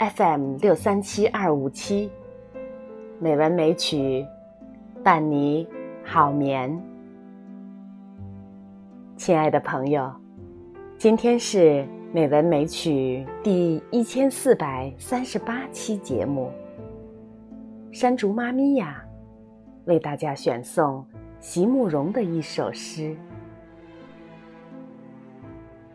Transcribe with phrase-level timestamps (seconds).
[0.00, 2.10] FM 六三七二五七，
[3.18, 4.26] 美文美曲，
[5.04, 5.68] 伴你
[6.02, 6.82] 好眠。
[9.18, 10.10] 亲爱的朋友，
[10.96, 16.50] 今天是美文美曲第一千四百三十八期节目。
[17.92, 19.04] 山竹妈咪呀，
[19.84, 21.04] 为大家选送
[21.40, 23.10] 席慕容的一首诗《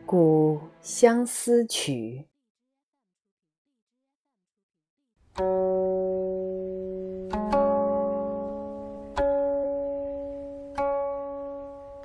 [0.05, 2.23] 古相思曲》。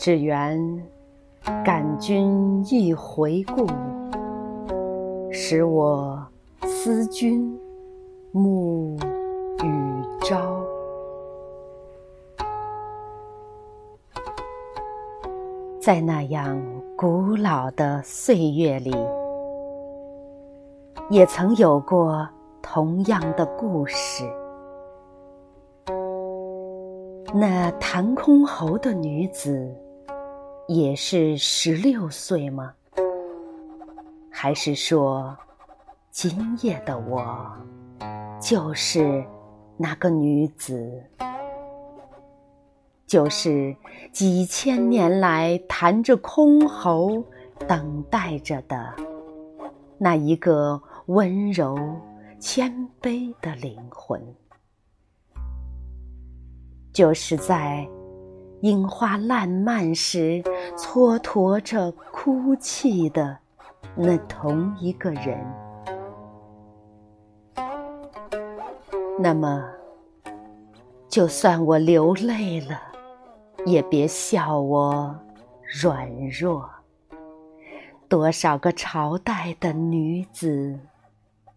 [0.03, 0.59] 只缘
[1.63, 3.67] 感君一回顾，
[5.31, 6.27] 使我
[6.63, 7.55] 思君
[8.33, 8.97] 暮
[9.63, 10.41] 与朝。
[15.79, 16.59] 在那样
[16.97, 18.97] 古老的岁月里，
[21.11, 22.27] 也曾有过
[22.63, 24.25] 同样的故事。
[27.35, 29.71] 那弹箜篌的女子。
[30.73, 32.73] 也是十六岁吗？
[34.31, 35.37] 还是说，
[36.13, 37.53] 今夜的我
[38.41, 39.25] 就是
[39.77, 41.03] 那个女子，
[43.05, 43.75] 就是
[44.13, 47.21] 几千年来弹着箜篌
[47.67, 48.95] 等待着的
[49.99, 51.77] 那一个温柔
[52.39, 54.23] 谦卑的灵魂，
[56.93, 57.85] 就是在。
[58.61, 60.43] 樱花烂漫时，
[60.77, 63.39] 蹉跎着哭泣的
[63.97, 65.39] 那同一个人。
[69.19, 69.65] 那么，
[71.09, 72.81] 就算我流泪了，
[73.65, 75.19] 也别笑我
[75.83, 76.69] 软弱。
[78.09, 80.79] 多少个朝代的女子，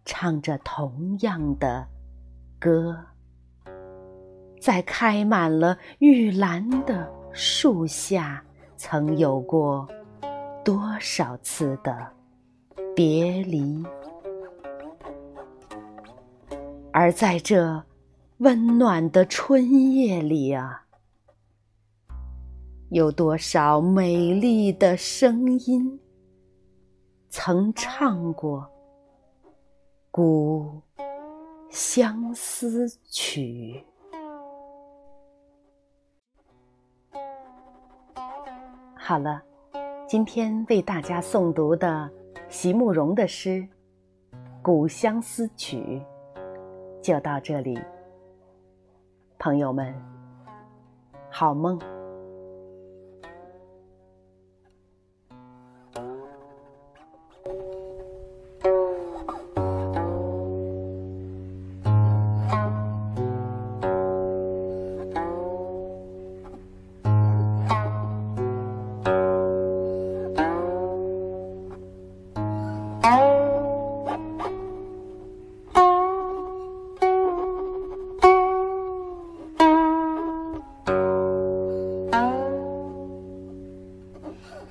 [0.05, 1.87] 唱着同样的
[2.59, 2.95] 歌。
[4.63, 8.41] 在开满了玉兰的树下，
[8.77, 9.85] 曾有过
[10.63, 12.09] 多少次的
[12.95, 13.85] 别离？
[16.93, 17.83] 而在这
[18.37, 20.85] 温暖的春夜里啊，
[22.87, 25.99] 有多少美丽的声音
[27.27, 28.61] 曾唱过
[30.09, 30.81] 《古
[31.69, 33.83] 相思曲》？
[39.05, 39.41] 好了，
[40.07, 42.09] 今天为大家诵读的
[42.47, 43.49] 席慕容的诗
[44.61, 46.01] 《古相思曲》
[47.01, 47.77] 就到这里，
[49.37, 49.93] 朋友们，
[51.29, 51.77] 好梦。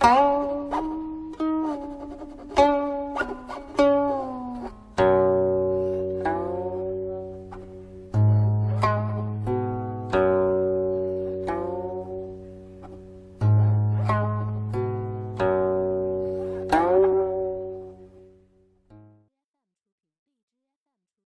[0.03, 0.52] Tchau.